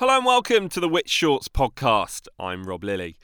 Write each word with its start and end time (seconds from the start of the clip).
Hello 0.00 0.16
and 0.16 0.24
welcome 0.24 0.70
to 0.70 0.80
the 0.80 0.88
Which 0.88 1.10
Shorts 1.10 1.48
podcast. 1.48 2.26
I'm 2.38 2.64
Rob 2.64 2.84
Lilly. 2.84 3.18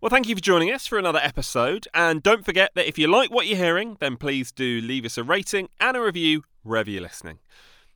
Well, 0.00 0.08
thank 0.08 0.26
you 0.26 0.34
for 0.34 0.40
joining 0.40 0.72
us 0.72 0.86
for 0.86 0.98
another 0.98 1.18
episode. 1.18 1.86
And 1.92 2.22
don't 2.22 2.42
forget 2.42 2.70
that 2.74 2.88
if 2.88 2.98
you 2.98 3.06
like 3.06 3.30
what 3.30 3.46
you're 3.46 3.58
hearing, 3.58 3.98
then 4.00 4.16
please 4.16 4.50
do 4.50 4.80
leave 4.80 5.04
us 5.04 5.18
a 5.18 5.24
rating 5.24 5.68
and 5.78 5.94
a 5.94 6.00
review 6.00 6.44
wherever 6.62 6.88
you're 6.88 7.02
listening. 7.02 7.40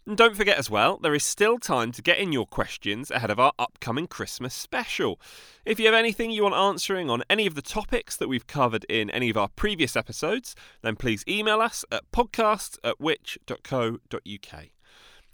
And 0.06 0.18
don't 0.18 0.36
forget 0.36 0.58
as 0.58 0.68
well, 0.68 0.98
there 0.98 1.14
is 1.14 1.24
still 1.24 1.58
time 1.58 1.92
to 1.92 2.02
get 2.02 2.18
in 2.18 2.30
your 2.30 2.44
questions 2.44 3.10
ahead 3.10 3.30
of 3.30 3.40
our 3.40 3.52
upcoming 3.58 4.06
Christmas 4.06 4.52
special. 4.52 5.18
If 5.64 5.80
you 5.80 5.86
have 5.86 5.94
anything 5.94 6.30
you 6.30 6.42
want 6.42 6.56
answering 6.56 7.08
on 7.08 7.22
any 7.30 7.46
of 7.46 7.54
the 7.54 7.62
topics 7.62 8.18
that 8.18 8.28
we've 8.28 8.46
covered 8.46 8.84
in 8.90 9.08
any 9.12 9.30
of 9.30 9.38
our 9.38 9.48
previous 9.48 9.96
episodes, 9.96 10.54
then 10.82 10.96
please 10.96 11.24
email 11.26 11.62
us 11.62 11.86
at 11.90 12.02
podcast 12.12 12.76
at 12.84 13.00
which.co.uk. 13.00 14.75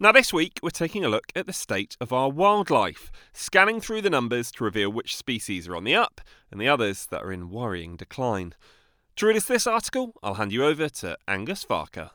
Now, 0.02 0.10
this 0.10 0.32
week, 0.32 0.58
we're 0.64 0.70
taking 0.70 1.04
a 1.04 1.08
look 1.08 1.26
at 1.36 1.46
the 1.46 1.52
state 1.52 1.96
of 2.00 2.12
our 2.12 2.28
wildlife, 2.28 3.12
scanning 3.32 3.80
through 3.80 4.02
the 4.02 4.10
numbers 4.10 4.50
to 4.50 4.64
reveal 4.64 4.90
which 4.90 5.16
species 5.16 5.68
are 5.68 5.76
on 5.76 5.84
the 5.84 5.94
up 5.94 6.20
and 6.50 6.60
the 6.60 6.66
others 6.66 7.06
that 7.06 7.22
are 7.22 7.30
in 7.30 7.50
worrying 7.50 7.94
decline. 7.94 8.54
To 9.14 9.26
read 9.26 9.36
us 9.36 9.44
this 9.44 9.64
article, 9.64 10.14
I'll 10.20 10.34
hand 10.34 10.50
you 10.50 10.64
over 10.64 10.88
to 10.88 11.16
Angus 11.28 11.64
Farker. 11.64 12.10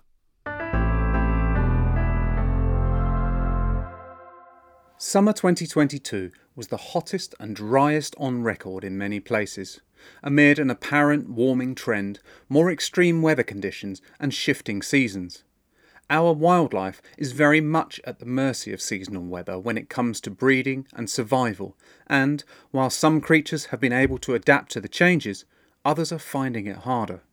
Summer 4.98 5.32
2022 5.32 6.32
was 6.58 6.68
the 6.68 6.76
hottest 6.76 7.36
and 7.40 7.56
driest 7.56 8.16
on 8.18 8.44
record 8.44 8.84
in 8.84 8.98
many 8.98 9.22
places, 9.22 9.80
amid 10.22 10.60
an 10.60 10.70
apparent 10.70 11.30
warming 11.30 11.74
trend, 11.74 12.20
more 12.50 12.70
extreme 12.70 13.22
weather 13.22 13.44
conditions, 13.44 14.02
and 14.20 14.34
shifting 14.34 14.82
seasons. 14.82 15.46
Our 16.10 16.32
wildlife 16.32 17.02
is 17.18 17.34
very 17.34 17.60
much 17.60 18.00
at 18.06 18.20
the 18.20 18.26
mercy 18.26 18.72
of 18.72 18.82
seasonal 18.82 19.26
weather 19.26 19.60
when 19.60 19.78
it 19.78 19.90
comes 19.90 20.22
to 20.22 20.32
breeding 20.32 20.88
and 20.94 21.10
survival, 21.10 21.76
and 22.08 22.46
while 22.72 22.90
some 22.90 23.20
creatures 23.20 23.66
have 23.68 23.82
been 23.82 23.92
able 23.92 24.18
to 24.20 24.34
adapt 24.34 24.72
to 24.72 24.80
the 24.80 24.88
changes, 24.88 25.44
others 25.84 26.14
are 26.14 26.20
finding 26.20 26.66
it 26.66 26.78
harder. 26.78 27.24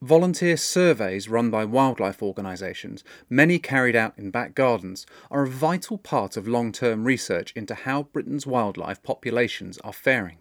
Volunteer 0.00 0.56
surveys 0.56 1.28
run 1.28 1.50
by 1.50 1.64
wildlife 1.64 2.22
organisations, 2.22 3.02
many 3.28 3.58
carried 3.58 3.96
out 3.96 4.16
in 4.16 4.30
back 4.30 4.54
gardens, 4.54 5.04
are 5.28 5.42
a 5.42 5.48
vital 5.48 5.98
part 5.98 6.36
of 6.36 6.46
long 6.46 6.70
term 6.70 7.04
research 7.04 7.52
into 7.56 7.74
how 7.74 8.04
Britain's 8.04 8.46
wildlife 8.46 9.02
populations 9.02 9.78
are 9.78 9.92
faring. 9.92 10.38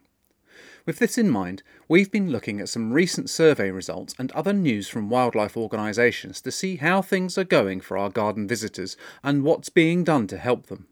With 0.86 0.98
this 0.98 1.18
in 1.18 1.30
mind, 1.30 1.62
we've 1.88 2.12
been 2.12 2.32
looking 2.32 2.60
at 2.60 2.70
some 2.70 2.92
recent 2.92 3.30
survey 3.30 3.70
results 3.70 4.16
and 4.18 4.32
other 4.32 4.54
news 4.54 4.88
from 4.88 5.10
wildlife 5.10 5.56
organisations 5.56 6.42
to 6.42 6.52
see 6.52 6.78
how 6.78 7.02
things 7.02 7.38
are 7.38 7.44
going 7.44 7.82
for 7.82 7.98
our 7.98 8.10
garden 8.10 8.48
visitors 8.48 8.98
and 9.24 9.44
what's 9.44 9.70
being 9.70 10.04
done 10.04 10.26
to 10.28 10.38
help 10.38 10.68
them. 10.68 10.88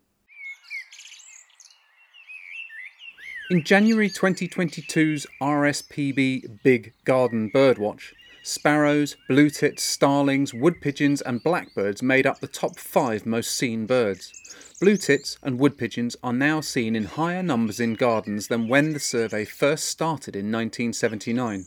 In 3.49 3.63
January 3.63 4.09
2022's 4.11 5.25
RSPB 5.41 6.61
Big 6.61 6.93
Garden 7.03 7.49
Birdwatch, 7.49 8.13
sparrows, 8.43 9.17
blue 9.27 9.49
tits, 9.49 9.81
starlings, 9.81 10.53
wood 10.53 10.75
pigeons, 10.81 11.19
and 11.21 11.41
blackbirds 11.41 12.03
made 12.03 12.27
up 12.27 12.41
the 12.41 12.47
top 12.47 12.77
five 12.77 13.25
most 13.25 13.57
seen 13.57 13.87
birds. 13.87 14.31
Blue 14.79 14.95
tits 14.95 15.37
and 15.43 15.59
wood 15.59 15.77
pigeons 15.77 16.15
are 16.23 16.31
now 16.31 16.61
seen 16.61 16.95
in 16.95 17.03
higher 17.03 17.43
numbers 17.43 17.81
in 17.81 17.95
gardens 17.95 18.47
than 18.47 18.69
when 18.69 18.93
the 18.93 18.99
survey 18.99 19.43
first 19.43 19.83
started 19.83 20.37
in 20.37 20.45
1979, 20.45 21.65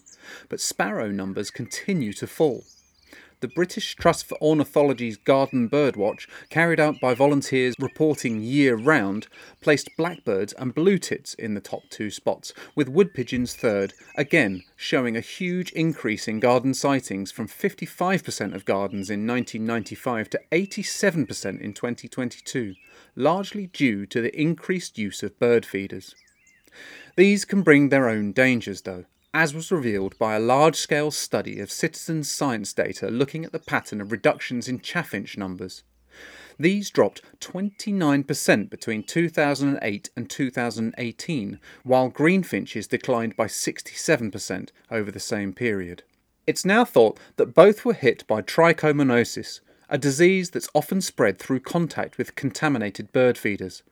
but 0.48 0.60
sparrow 0.62 1.10
numbers 1.10 1.50
continue 1.50 2.14
to 2.14 2.26
fall. 2.26 2.64
The 3.42 3.48
British 3.48 3.96
Trust 3.96 4.26
for 4.26 4.40
Ornithology's 4.40 5.16
Garden 5.16 5.68
Birdwatch, 5.68 6.28
carried 6.48 6.78
out 6.78 7.00
by 7.00 7.12
volunteers 7.12 7.74
reporting 7.76 8.40
year 8.40 8.76
round, 8.76 9.26
placed 9.60 9.90
blackbirds 9.96 10.52
and 10.52 10.72
blue 10.72 10.96
tits 10.96 11.34
in 11.34 11.54
the 11.54 11.60
top 11.60 11.82
two 11.90 12.08
spots, 12.08 12.52
with 12.76 12.88
wood 12.88 13.12
pigeons 13.12 13.56
third, 13.56 13.94
again 14.16 14.62
showing 14.76 15.16
a 15.16 15.20
huge 15.20 15.72
increase 15.72 16.28
in 16.28 16.38
garden 16.38 16.72
sightings 16.72 17.32
from 17.32 17.48
55% 17.48 18.54
of 18.54 18.64
gardens 18.64 19.10
in 19.10 19.26
1995 19.26 20.30
to 20.30 20.40
87% 20.52 21.60
in 21.60 21.72
2022, 21.72 22.76
largely 23.16 23.66
due 23.66 24.06
to 24.06 24.20
the 24.20 24.40
increased 24.40 24.98
use 24.98 25.24
of 25.24 25.36
bird 25.40 25.66
feeders. 25.66 26.14
These 27.16 27.44
can 27.44 27.62
bring 27.62 27.88
their 27.88 28.08
own 28.08 28.30
dangers, 28.30 28.82
though 28.82 29.06
as 29.34 29.54
was 29.54 29.72
revealed 29.72 30.18
by 30.18 30.34
a 30.34 30.40
large 30.40 30.76
scale 30.76 31.10
study 31.10 31.58
of 31.58 31.70
citizen 31.70 32.22
science 32.22 32.72
data 32.72 33.08
looking 33.08 33.44
at 33.44 33.52
the 33.52 33.58
pattern 33.58 34.00
of 34.00 34.12
reductions 34.12 34.68
in 34.68 34.80
chaffinch 34.80 35.38
numbers. 35.38 35.82
These 36.58 36.90
dropped 36.90 37.22
29% 37.40 38.68
between 38.68 39.02
2008 39.02 40.10
and 40.14 40.28
2018, 40.28 41.58
while 41.82 42.10
greenfinches 42.10 42.88
declined 42.88 43.36
by 43.36 43.46
67% 43.46 44.68
over 44.90 45.10
the 45.10 45.18
same 45.18 45.52
period. 45.52 46.02
It's 46.46 46.64
now 46.64 46.84
thought 46.84 47.18
that 47.36 47.54
both 47.54 47.84
were 47.84 47.94
hit 47.94 48.26
by 48.26 48.42
trichomoniasis, 48.42 49.60
a 49.88 49.96
disease 49.96 50.50
that's 50.50 50.68
often 50.74 51.00
spread 51.00 51.38
through 51.38 51.60
contact 51.60 52.18
with 52.18 52.34
contaminated 52.34 53.12
bird 53.12 53.38
feeders. 53.38 53.82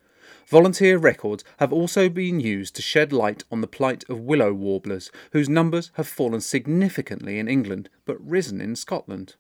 Volunteer 0.51 0.99
records 0.99 1.45
have 1.59 1.73
also 1.73 2.09
been 2.09 2.41
used 2.41 2.75
to 2.75 2.83
shed 2.83 3.13
light 3.13 3.45
on 3.53 3.61
the 3.61 3.69
plight 3.69 4.03
of 4.09 4.19
willow 4.19 4.53
warblers, 4.53 5.13
whose 5.31 5.49
numbers 5.49 5.93
have 5.95 6.09
fallen 6.09 6.41
significantly 6.41 7.39
in 7.39 7.47
England 7.47 7.89
but 8.05 8.21
risen 8.21 8.61
in 8.61 8.75
Scotland. 8.75 9.37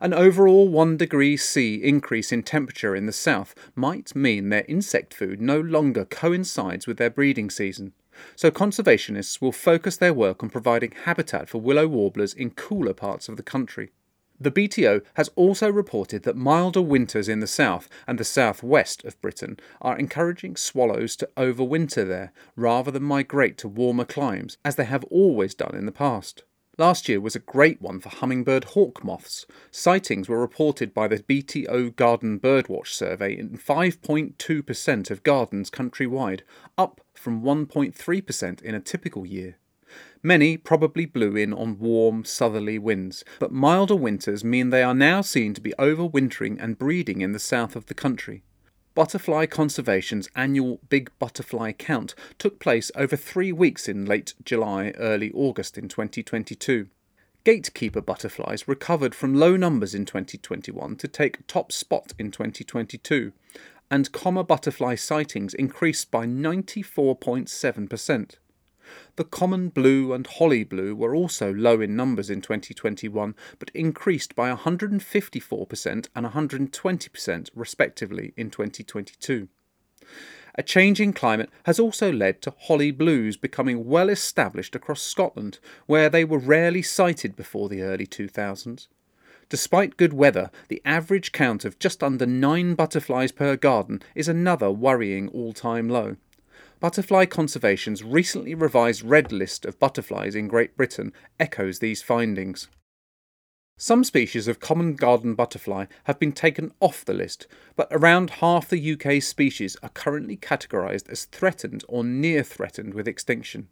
An 0.00 0.12
overall 0.12 0.68
1 0.68 0.96
degree 0.96 1.36
C 1.36 1.76
increase 1.76 2.32
in 2.32 2.42
temperature 2.42 2.96
in 2.96 3.06
the 3.06 3.12
south 3.12 3.54
might 3.76 4.16
mean 4.16 4.48
their 4.48 4.64
insect 4.66 5.14
food 5.14 5.40
no 5.40 5.60
longer 5.60 6.04
coincides 6.04 6.88
with 6.88 6.96
their 6.96 7.10
breeding 7.10 7.48
season. 7.48 7.92
So 8.34 8.50
conservationists 8.50 9.40
will 9.40 9.52
focus 9.52 9.96
their 9.96 10.12
work 10.12 10.42
on 10.42 10.50
providing 10.50 10.94
habitat 11.04 11.48
for 11.48 11.60
willow 11.60 11.86
warblers 11.86 12.34
in 12.34 12.50
cooler 12.50 12.92
parts 12.92 13.28
of 13.28 13.36
the 13.36 13.44
country. 13.44 13.92
The 14.40 14.50
BTO 14.50 15.02
has 15.14 15.30
also 15.36 15.70
reported 15.70 16.24
that 16.24 16.36
milder 16.36 16.82
winters 16.82 17.28
in 17.28 17.40
the 17.40 17.46
south 17.46 17.88
and 18.06 18.18
the 18.18 18.24
southwest 18.24 19.04
of 19.04 19.20
Britain 19.20 19.58
are 19.80 19.96
encouraging 19.96 20.56
swallows 20.56 21.14
to 21.16 21.30
overwinter 21.36 22.06
there 22.06 22.32
rather 22.56 22.90
than 22.90 23.04
migrate 23.04 23.56
to 23.58 23.68
warmer 23.68 24.04
climes, 24.04 24.58
as 24.64 24.74
they 24.74 24.84
have 24.84 25.04
always 25.04 25.54
done 25.54 25.74
in 25.74 25.86
the 25.86 25.92
past. 25.92 26.42
Last 26.76 27.08
year 27.08 27.20
was 27.20 27.36
a 27.36 27.40
great 27.40 27.80
one 27.80 28.00
for 28.00 28.08
hummingbird 28.08 28.64
hawk 28.64 29.04
moths. 29.04 29.46
Sightings 29.70 30.28
were 30.28 30.40
reported 30.40 30.92
by 30.92 31.06
the 31.06 31.20
BTO 31.20 31.94
Garden 31.94 32.40
Birdwatch 32.40 32.88
survey 32.88 33.38
in 33.38 33.50
5.2% 33.50 35.10
of 35.10 35.22
gardens 35.22 35.70
countrywide, 35.70 36.40
up 36.76 37.00
from 37.14 37.42
1.3% 37.42 38.62
in 38.62 38.74
a 38.74 38.80
typical 38.80 39.24
year. 39.24 39.58
Many 40.22 40.56
probably 40.56 41.06
blew 41.06 41.36
in 41.36 41.52
on 41.52 41.78
warm, 41.78 42.24
southerly 42.24 42.78
winds, 42.78 43.24
but 43.38 43.52
milder 43.52 43.96
winters 43.96 44.42
mean 44.42 44.70
they 44.70 44.82
are 44.82 44.94
now 44.94 45.20
seen 45.20 45.54
to 45.54 45.60
be 45.60 45.74
overwintering 45.78 46.56
and 46.58 46.78
breeding 46.78 47.20
in 47.20 47.32
the 47.32 47.38
south 47.38 47.76
of 47.76 47.86
the 47.86 47.94
country. 47.94 48.42
Butterfly 48.94 49.46
Conservation's 49.46 50.28
annual 50.36 50.78
Big 50.88 51.10
Butterfly 51.18 51.72
Count 51.72 52.14
took 52.38 52.60
place 52.60 52.92
over 52.94 53.16
three 53.16 53.50
weeks 53.50 53.88
in 53.88 54.06
late 54.06 54.34
July, 54.44 54.92
early 54.96 55.32
August 55.32 55.76
in 55.76 55.88
2022. 55.88 56.86
Gatekeeper 57.44 58.00
butterflies 58.00 58.68
recovered 58.68 59.14
from 59.14 59.34
low 59.34 59.56
numbers 59.56 59.94
in 59.94 60.06
2021 60.06 60.96
to 60.96 61.08
take 61.08 61.46
top 61.46 61.72
spot 61.72 62.14
in 62.18 62.30
2022, 62.30 63.32
and 63.90 64.12
comma 64.12 64.44
butterfly 64.44 64.94
sightings 64.94 65.52
increased 65.52 66.10
by 66.10 66.24
94.7%. 66.24 68.36
The 69.16 69.24
common 69.24 69.68
blue 69.68 70.12
and 70.12 70.26
holly 70.26 70.64
blue 70.64 70.94
were 70.94 71.14
also 71.14 71.52
low 71.52 71.80
in 71.80 71.96
numbers 71.96 72.30
in 72.30 72.40
2021, 72.40 73.34
but 73.58 73.70
increased 73.74 74.34
by 74.34 74.54
154% 74.54 76.08
and 76.14 76.26
120% 76.26 77.50
respectively 77.54 78.32
in 78.36 78.50
2022. 78.50 79.48
A 80.56 80.62
changing 80.62 81.12
climate 81.12 81.50
has 81.64 81.80
also 81.80 82.12
led 82.12 82.40
to 82.42 82.54
holly 82.56 82.92
blues 82.92 83.36
becoming 83.36 83.86
well 83.86 84.08
established 84.08 84.76
across 84.76 85.02
Scotland, 85.02 85.58
where 85.86 86.08
they 86.08 86.24
were 86.24 86.38
rarely 86.38 86.82
sighted 86.82 87.34
before 87.34 87.68
the 87.68 87.82
early 87.82 88.06
2000s. 88.06 88.86
Despite 89.48 89.96
good 89.96 90.12
weather, 90.12 90.50
the 90.68 90.80
average 90.84 91.32
count 91.32 91.64
of 91.64 91.78
just 91.78 92.02
under 92.02 92.24
nine 92.24 92.74
butterflies 92.74 93.32
per 93.32 93.56
garden 93.56 94.02
is 94.14 94.28
another 94.28 94.70
worrying 94.70 95.28
all 95.28 95.52
time 95.52 95.88
low. 95.88 96.16
Butterfly 96.80 97.26
Conservation's 97.26 98.02
recently 98.02 98.54
revised 98.54 99.02
red 99.02 99.32
list 99.32 99.64
of 99.64 99.78
butterflies 99.78 100.34
in 100.34 100.48
Great 100.48 100.76
Britain 100.76 101.12
echoes 101.38 101.78
these 101.78 102.02
findings. 102.02 102.68
Some 103.76 104.04
species 104.04 104.46
of 104.46 104.60
common 104.60 104.94
garden 104.94 105.34
butterfly 105.34 105.86
have 106.04 106.18
been 106.18 106.32
taken 106.32 106.72
off 106.80 107.04
the 107.04 107.14
list, 107.14 107.46
but 107.74 107.88
around 107.90 108.30
half 108.30 108.68
the 108.68 108.92
UK 108.92 109.20
species 109.22 109.76
are 109.82 109.88
currently 109.88 110.36
categorised 110.36 111.08
as 111.08 111.24
threatened 111.24 111.84
or 111.88 112.04
near 112.04 112.44
threatened 112.44 112.94
with 112.94 113.08
extinction. 113.08 113.68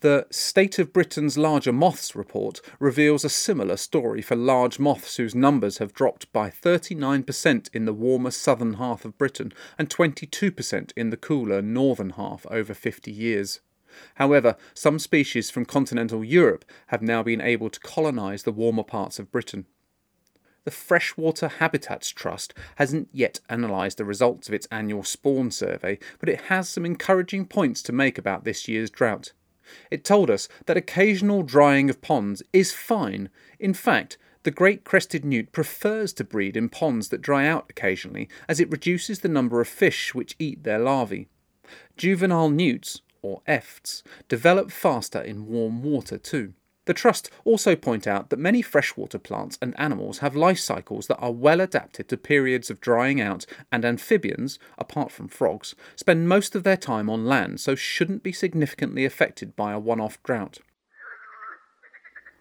The 0.00 0.28
State 0.30 0.78
of 0.78 0.92
Britain's 0.92 1.36
Larger 1.36 1.72
Moths 1.72 2.14
report 2.14 2.60
reveals 2.78 3.24
a 3.24 3.28
similar 3.28 3.76
story 3.76 4.22
for 4.22 4.36
large 4.36 4.78
moths 4.78 5.16
whose 5.16 5.34
numbers 5.34 5.78
have 5.78 5.92
dropped 5.92 6.32
by 6.32 6.50
39% 6.50 7.68
in 7.74 7.84
the 7.84 7.92
warmer 7.92 8.30
southern 8.30 8.74
half 8.74 9.04
of 9.04 9.18
Britain 9.18 9.52
and 9.76 9.90
22% 9.90 10.92
in 10.96 11.10
the 11.10 11.16
cooler 11.16 11.60
northern 11.60 12.10
half 12.10 12.46
over 12.48 12.74
50 12.74 13.10
years. 13.10 13.58
However, 14.14 14.56
some 14.72 15.00
species 15.00 15.50
from 15.50 15.64
continental 15.64 16.22
Europe 16.22 16.64
have 16.88 17.02
now 17.02 17.24
been 17.24 17.40
able 17.40 17.68
to 17.68 17.80
colonise 17.80 18.44
the 18.44 18.52
warmer 18.52 18.84
parts 18.84 19.18
of 19.18 19.32
Britain. 19.32 19.66
The 20.62 20.70
Freshwater 20.70 21.48
Habitats 21.48 22.10
Trust 22.10 22.54
hasn't 22.76 23.08
yet 23.10 23.40
analysed 23.48 23.98
the 23.98 24.04
results 24.04 24.46
of 24.46 24.54
its 24.54 24.68
annual 24.70 25.02
spawn 25.02 25.50
survey, 25.50 25.98
but 26.20 26.28
it 26.28 26.42
has 26.42 26.68
some 26.68 26.86
encouraging 26.86 27.46
points 27.46 27.82
to 27.82 27.92
make 27.92 28.16
about 28.16 28.44
this 28.44 28.68
year's 28.68 28.90
drought. 28.90 29.32
It 29.90 30.04
told 30.04 30.30
us 30.30 30.48
that 30.66 30.76
occasional 30.76 31.42
drying 31.42 31.90
of 31.90 32.00
ponds 32.00 32.42
is 32.52 32.72
fine. 32.72 33.28
In 33.58 33.74
fact, 33.74 34.18
the 34.44 34.50
great 34.50 34.84
crested 34.84 35.24
newt 35.24 35.52
prefers 35.52 36.12
to 36.14 36.24
breed 36.24 36.56
in 36.56 36.68
ponds 36.68 37.08
that 37.08 37.20
dry 37.20 37.46
out 37.46 37.66
occasionally, 37.68 38.28
as 38.48 38.60
it 38.60 38.70
reduces 38.70 39.20
the 39.20 39.28
number 39.28 39.60
of 39.60 39.68
fish 39.68 40.14
which 40.14 40.36
eat 40.38 40.64
their 40.64 40.78
larvae. 40.78 41.28
Juvenile 41.96 42.50
newts, 42.50 43.02
or 43.20 43.42
efts, 43.46 44.02
develop 44.28 44.70
faster 44.70 45.20
in 45.20 45.46
warm 45.46 45.82
water 45.82 46.16
too. 46.16 46.54
The 46.88 46.94
Trust 46.94 47.28
also 47.44 47.76
point 47.76 48.06
out 48.06 48.30
that 48.30 48.38
many 48.38 48.62
freshwater 48.62 49.18
plants 49.18 49.58
and 49.60 49.78
animals 49.78 50.20
have 50.20 50.34
life 50.34 50.58
cycles 50.58 51.06
that 51.08 51.18
are 51.18 51.30
well 51.30 51.60
adapted 51.60 52.08
to 52.08 52.16
periods 52.16 52.70
of 52.70 52.80
drying 52.80 53.20
out, 53.20 53.44
and 53.70 53.84
amphibians, 53.84 54.58
apart 54.78 55.12
from 55.12 55.28
frogs, 55.28 55.74
spend 55.96 56.30
most 56.30 56.54
of 56.54 56.62
their 56.62 56.78
time 56.78 57.10
on 57.10 57.26
land, 57.26 57.60
so 57.60 57.74
shouldn't 57.74 58.22
be 58.22 58.32
significantly 58.32 59.04
affected 59.04 59.54
by 59.54 59.74
a 59.74 59.78
one 59.78 60.00
off 60.00 60.22
drought. 60.22 60.60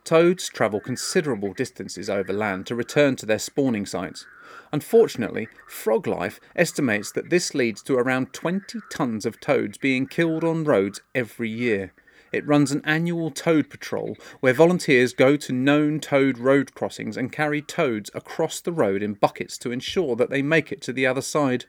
Toads 0.05 0.47
travel 0.47 0.79
considerable 0.79 1.51
distances 1.51 2.09
over 2.09 2.31
land 2.31 2.65
to 2.67 2.75
return 2.75 3.17
to 3.17 3.25
their 3.25 3.39
spawning 3.39 3.85
sites. 3.85 4.25
Unfortunately, 4.71 5.49
Froglife 5.69 6.39
estimates 6.55 7.11
that 7.11 7.29
this 7.29 7.53
leads 7.53 7.83
to 7.83 7.97
around 7.97 8.31
20 8.31 8.79
tonnes 8.93 9.25
of 9.25 9.41
toads 9.41 9.77
being 9.77 10.07
killed 10.07 10.45
on 10.45 10.63
roads 10.63 11.01
every 11.13 11.49
year. 11.49 11.91
It 12.31 12.47
runs 12.47 12.71
an 12.71 12.81
annual 12.83 13.31
toad 13.31 13.69
patrol 13.69 14.17
where 14.39 14.53
volunteers 14.53 15.13
go 15.13 15.37
to 15.37 15.53
known 15.53 15.99
toad 15.99 16.37
road 16.37 16.73
crossings 16.73 17.17
and 17.17 17.31
carry 17.31 17.61
toads 17.61 18.11
across 18.13 18.59
the 18.59 18.71
road 18.71 19.01
in 19.01 19.13
buckets 19.13 19.57
to 19.59 19.71
ensure 19.71 20.15
that 20.15 20.29
they 20.29 20.41
make 20.41 20.71
it 20.71 20.81
to 20.83 20.93
the 20.93 21.05
other 21.05 21.21
side. 21.21 21.65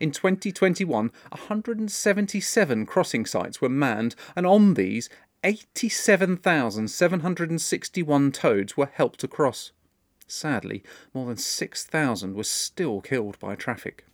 In 0.00 0.10
2021, 0.10 1.10
177 1.30 2.86
crossing 2.86 3.26
sites 3.26 3.60
were 3.60 3.68
manned, 3.68 4.14
and 4.36 4.46
on 4.46 4.74
these, 4.74 5.08
87,761 5.42 8.32
toads 8.32 8.76
were 8.76 8.90
helped 8.92 9.24
across. 9.24 9.72
Sadly, 10.26 10.82
more 11.12 11.26
than 11.26 11.36
6,000 11.36 12.34
were 12.34 12.44
still 12.44 13.02
killed 13.02 13.38
by 13.38 13.54
traffic. 13.54 14.06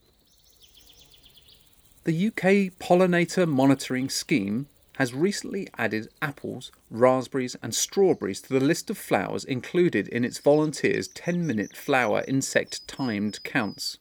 The 2.05 2.29
UK 2.29 2.73
Pollinator 2.81 3.47
Monitoring 3.47 4.09
Scheme 4.09 4.67
has 5.01 5.15
recently 5.15 5.67
added 5.79 6.07
apples, 6.21 6.71
raspberries, 6.91 7.57
and 7.63 7.75
strawberries 7.75 8.43
to 8.43 8.53
the 8.53 8.61
list 8.61 8.91
of 8.91 8.99
flowers 8.99 9.47
included 9.47 10.07
in 10.09 10.27
its 10.27 10.37
volunteers' 10.37 11.09
10 11.09 11.47
minute 11.47 11.75
flower 11.75 12.23
insect 12.29 12.87
timed 12.87 13.43
counts. 13.43 13.97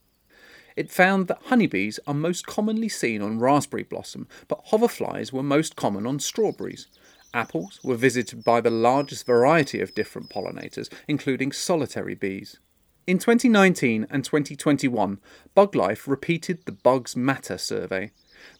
It 0.75 0.92
found 0.92 1.30
that 1.30 1.44
honeybees 1.46 2.01
are 2.06 2.13
most 2.13 2.46
commonly 2.46 2.90
seen 2.90 3.22
on 3.22 3.40
raspberry 3.40 3.84
blossom, 3.84 4.28
but 4.50 4.66
hoverflies 4.72 5.31
were 5.31 5.42
most 5.42 5.78
common 5.78 6.06
on 6.06 6.19
strawberries. 6.19 6.88
Apples 7.34 7.80
were 7.81 7.95
visited 7.95 8.44
by 8.44 8.60
the 8.60 8.69
largest 8.69 9.25
variety 9.25 9.80
of 9.80 9.95
different 9.95 10.30
pollinators, 10.30 10.92
including 11.07 11.54
solitary 11.54 12.16
bees. 12.16 12.60
In 13.07 13.19
2019 13.19 14.06
and 14.10 14.25
2021, 14.25 15.22
BugLife 15.56 16.10
repeated 16.10 16.66
the 16.66 16.74
Bugs 16.74 17.16
Matter 17.16 17.57
survey. 17.57 18.12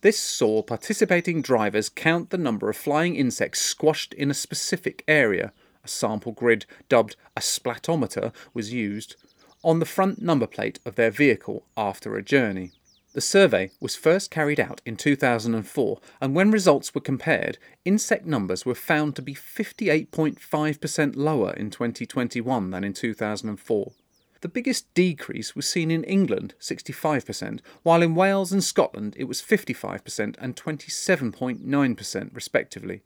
This 0.02 0.18
saw 0.18 0.62
participating 0.62 1.42
drivers 1.42 1.90
count 1.90 2.30
the 2.30 2.38
number 2.38 2.70
of 2.70 2.78
flying 2.78 3.16
insects 3.16 3.62
squashed 3.62 4.14
in 4.14 4.32
a 4.32 4.34
specific 4.34 5.04
area. 5.08 5.54
A 5.84 5.88
sample 5.88 6.32
grid 6.32 6.66
dubbed 6.88 7.16
a 7.38 7.42
splatometer 7.42 8.34
was 8.54 8.74
used 8.74 9.16
on 9.64 9.80
the 9.80 9.86
front 9.86 10.22
number 10.22 10.48
plate 10.48 10.80
of 10.86 10.96
their 10.96 11.12
vehicle 11.12 11.66
after 11.76 12.16
a 12.16 12.24
journey. 12.24 12.72
The 13.14 13.22
survey 13.22 13.72
was 13.80 13.96
first 13.96 14.30
carried 14.30 14.60
out 14.60 14.82
in 14.86 14.96
2004, 14.96 16.00
and 16.22 16.36
when 16.36 16.52
results 16.52 16.94
were 16.94 17.02
compared, 17.02 17.58
insect 17.84 18.26
numbers 18.26 18.66
were 18.66 18.76
found 18.76 19.16
to 19.16 19.22
be 19.22 19.34
58.5% 19.34 21.16
lower 21.16 21.54
in 21.54 21.72
2021 21.72 22.70
than 22.70 22.84
in 22.84 22.94
2004. 22.94 23.92
The 24.42 24.48
biggest 24.48 24.94
decrease 24.94 25.54
was 25.54 25.68
seen 25.68 25.92
in 25.92 26.06
England, 26.06 26.54
65%, 26.62 27.60
while 27.84 28.02
in 28.02 28.16
Wales 28.16 28.54
and 28.54 28.64
Scotland 28.64 29.16
it 29.18 29.26
was 29.26 29.42
55% 29.42 30.36
and 30.40 30.56
27.9% 30.56 32.36
respectively. 32.36 33.02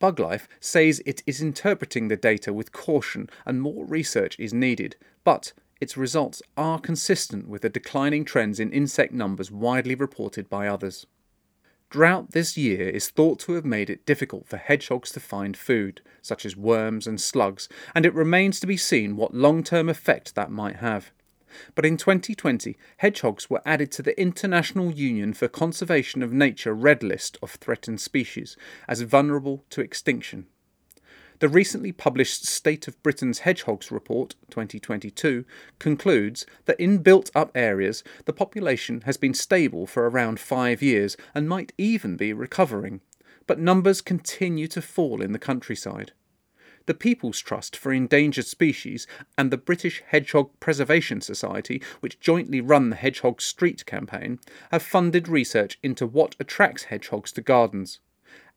Buglife 0.00 0.48
says 0.60 1.02
it 1.04 1.22
is 1.26 1.42
interpreting 1.42 2.08
the 2.08 2.16
data 2.16 2.52
with 2.52 2.72
caution 2.72 3.28
and 3.44 3.60
more 3.60 3.84
research 3.84 4.38
is 4.38 4.54
needed, 4.54 4.96
but 5.24 5.52
its 5.80 5.96
results 5.96 6.40
are 6.56 6.78
consistent 6.78 7.48
with 7.48 7.62
the 7.62 7.68
declining 7.68 8.24
trends 8.24 8.58
in 8.58 8.72
insect 8.72 9.12
numbers 9.12 9.50
widely 9.50 9.94
reported 9.94 10.48
by 10.48 10.66
others. 10.66 11.06
Drought 11.90 12.32
this 12.32 12.58
year 12.58 12.86
is 12.86 13.08
thought 13.08 13.38
to 13.40 13.52
have 13.52 13.64
made 13.64 13.88
it 13.88 14.04
difficult 14.04 14.46
for 14.46 14.58
hedgehogs 14.58 15.10
to 15.12 15.20
find 15.20 15.56
food, 15.56 16.02
such 16.20 16.44
as 16.44 16.54
worms 16.54 17.06
and 17.06 17.18
slugs, 17.18 17.66
and 17.94 18.04
it 18.04 18.12
remains 18.12 18.60
to 18.60 18.66
be 18.66 18.76
seen 18.76 19.16
what 19.16 19.32
long 19.32 19.64
term 19.64 19.88
effect 19.88 20.34
that 20.34 20.50
might 20.50 20.76
have. 20.76 21.12
But 21.74 21.86
in 21.86 21.96
2020, 21.96 22.76
hedgehogs 22.98 23.48
were 23.48 23.62
added 23.64 23.90
to 23.92 24.02
the 24.02 24.20
International 24.20 24.90
Union 24.90 25.32
for 25.32 25.48
Conservation 25.48 26.22
of 26.22 26.30
Nature 26.30 26.74
Red 26.74 27.02
List 27.02 27.38
of 27.42 27.52
Threatened 27.52 28.02
Species 28.02 28.54
as 28.86 29.00
vulnerable 29.00 29.64
to 29.70 29.80
extinction. 29.80 30.46
The 31.40 31.48
recently 31.48 31.92
published 31.92 32.46
State 32.46 32.88
of 32.88 33.00
Britain's 33.04 33.40
Hedgehogs 33.40 33.92
Report 33.92 34.34
2022 34.50 35.44
concludes 35.78 36.44
that 36.64 36.80
in 36.80 36.98
built 36.98 37.30
up 37.32 37.52
areas, 37.54 38.02
the 38.24 38.32
population 38.32 39.02
has 39.02 39.16
been 39.16 39.34
stable 39.34 39.86
for 39.86 40.10
around 40.10 40.40
five 40.40 40.82
years 40.82 41.16
and 41.36 41.48
might 41.48 41.72
even 41.78 42.16
be 42.16 42.32
recovering, 42.32 43.02
but 43.46 43.60
numbers 43.60 44.00
continue 44.00 44.66
to 44.66 44.82
fall 44.82 45.22
in 45.22 45.30
the 45.30 45.38
countryside. 45.38 46.10
The 46.86 46.94
People's 46.94 47.38
Trust 47.38 47.76
for 47.76 47.92
Endangered 47.92 48.46
Species 48.46 49.06
and 49.36 49.52
the 49.52 49.56
British 49.56 50.02
Hedgehog 50.08 50.50
Preservation 50.58 51.20
Society, 51.20 51.80
which 52.00 52.18
jointly 52.18 52.60
run 52.60 52.90
the 52.90 52.96
Hedgehog 52.96 53.40
Street 53.40 53.86
campaign, 53.86 54.40
have 54.72 54.82
funded 54.82 55.28
research 55.28 55.78
into 55.84 56.04
what 56.04 56.34
attracts 56.40 56.84
hedgehogs 56.84 57.30
to 57.32 57.42
gardens. 57.42 58.00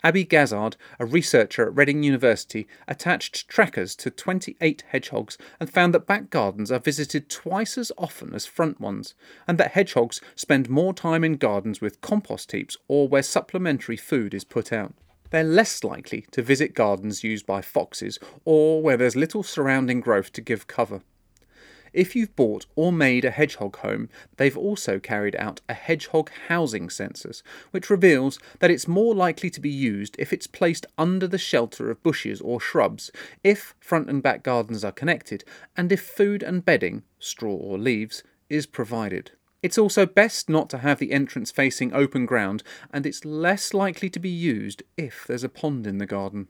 Abby 0.03 0.23
Gazzard, 0.23 0.77
a 0.99 1.05
researcher 1.05 1.67
at 1.67 1.75
Reading 1.75 2.01
University, 2.01 2.67
attached 2.87 3.47
trackers 3.47 3.95
to 3.97 4.09
28 4.09 4.83
hedgehogs 4.87 5.37
and 5.59 5.69
found 5.69 5.93
that 5.93 6.07
back 6.07 6.31
gardens 6.31 6.71
are 6.71 6.79
visited 6.79 7.29
twice 7.29 7.77
as 7.77 7.91
often 7.99 8.33
as 8.33 8.47
front 8.47 8.81
ones, 8.81 9.13
and 9.47 9.59
that 9.59 9.71
hedgehogs 9.71 10.19
spend 10.35 10.69
more 10.69 10.93
time 10.93 11.23
in 11.23 11.37
gardens 11.37 11.81
with 11.81 12.01
compost 12.01 12.51
heaps 12.51 12.77
or 12.87 13.07
where 13.07 13.21
supplementary 13.21 13.97
food 13.97 14.33
is 14.33 14.43
put 14.43 14.73
out. 14.73 14.95
They're 15.29 15.43
less 15.43 15.83
likely 15.83 16.25
to 16.31 16.41
visit 16.41 16.73
gardens 16.73 17.23
used 17.23 17.45
by 17.45 17.61
foxes 17.61 18.17
or 18.43 18.81
where 18.81 18.97
there's 18.97 19.15
little 19.15 19.43
surrounding 19.43 20.01
growth 20.01 20.33
to 20.33 20.41
give 20.41 20.65
cover. 20.65 21.03
If 21.93 22.15
you've 22.15 22.35
bought 22.35 22.65
or 22.75 22.93
made 22.93 23.25
a 23.25 23.31
hedgehog 23.31 23.77
home, 23.77 24.09
they've 24.37 24.57
also 24.57 24.99
carried 24.99 25.35
out 25.35 25.59
a 25.67 25.73
hedgehog 25.73 26.31
housing 26.47 26.89
census, 26.89 27.43
which 27.71 27.89
reveals 27.89 28.39
that 28.59 28.71
it's 28.71 28.87
more 28.87 29.13
likely 29.13 29.49
to 29.49 29.59
be 29.59 29.69
used 29.69 30.15
if 30.17 30.31
it's 30.31 30.47
placed 30.47 30.85
under 30.97 31.27
the 31.27 31.37
shelter 31.37 31.91
of 31.91 32.01
bushes 32.01 32.39
or 32.39 32.61
shrubs, 32.61 33.11
if 33.43 33.75
front 33.79 34.09
and 34.09 34.23
back 34.23 34.41
gardens 34.43 34.85
are 34.85 34.91
connected, 34.91 35.43
and 35.75 35.91
if 35.91 36.01
food 36.01 36.43
and 36.43 36.63
bedding, 36.63 37.03
straw 37.19 37.53
or 37.53 37.77
leaves, 37.77 38.23
is 38.49 38.65
provided. 38.65 39.31
It's 39.61 39.77
also 39.77 40.05
best 40.05 40.49
not 40.49 40.69
to 40.71 40.79
have 40.79 40.97
the 40.97 41.11
entrance 41.11 41.51
facing 41.51 41.93
open 41.93 42.25
ground, 42.25 42.63
and 42.91 43.05
it's 43.05 43.25
less 43.25 43.73
likely 43.73 44.09
to 44.09 44.19
be 44.19 44.29
used 44.29 44.81
if 44.97 45.25
there's 45.27 45.43
a 45.43 45.49
pond 45.49 45.85
in 45.85 45.97
the 45.97 46.05
garden. 46.05 46.47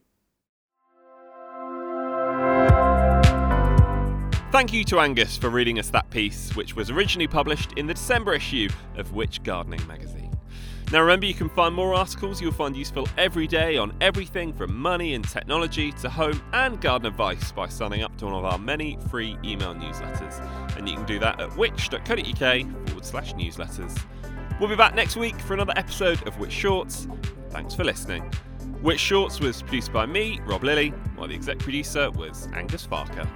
Thank 4.61 4.73
you 4.73 4.83
to 4.83 4.99
Angus 4.99 5.37
for 5.37 5.49
reading 5.49 5.79
us 5.79 5.89
that 5.89 6.07
piece, 6.11 6.55
which 6.55 6.75
was 6.75 6.91
originally 6.91 7.25
published 7.25 7.73
in 7.77 7.87
the 7.87 7.95
December 7.95 8.35
issue 8.35 8.69
of 8.95 9.11
Which 9.11 9.41
Gardening 9.41 9.85
magazine. 9.87 10.37
Now, 10.91 11.01
remember, 11.01 11.25
you 11.25 11.33
can 11.33 11.49
find 11.49 11.73
more 11.73 11.95
articles 11.95 12.39
you'll 12.39 12.51
find 12.51 12.77
useful 12.77 13.07
every 13.17 13.47
day 13.47 13.77
on 13.77 13.91
everything 14.01 14.53
from 14.53 14.77
money 14.77 15.15
and 15.15 15.27
technology 15.27 15.91
to 15.93 16.11
home 16.11 16.39
and 16.53 16.79
garden 16.79 17.07
advice 17.07 17.51
by 17.51 17.67
signing 17.69 18.03
up 18.03 18.15
to 18.19 18.25
one 18.25 18.35
of 18.35 18.45
our 18.45 18.59
many 18.59 18.99
free 19.09 19.35
email 19.43 19.73
newsletters. 19.73 20.77
And 20.77 20.87
you 20.87 20.95
can 20.95 21.07
do 21.07 21.17
that 21.17 21.41
at 21.41 21.57
which.co.uk 21.57 22.87
forward 22.87 23.05
slash 23.05 23.33
newsletters. 23.33 23.99
We'll 24.59 24.69
be 24.69 24.75
back 24.75 24.93
next 24.93 25.15
week 25.15 25.39
for 25.39 25.55
another 25.55 25.73
episode 25.75 26.27
of 26.27 26.37
Which 26.37 26.53
Shorts. 26.53 27.07
Thanks 27.49 27.73
for 27.73 27.83
listening. 27.83 28.31
Which 28.83 28.99
Shorts 28.99 29.39
was 29.39 29.63
produced 29.63 29.91
by 29.91 30.05
me, 30.05 30.39
Rob 30.45 30.63
Lilly, 30.63 30.89
while 31.15 31.27
the 31.27 31.33
exec 31.33 31.57
producer 31.57 32.11
was 32.11 32.47
Angus 32.53 32.85
Farker. 32.85 33.27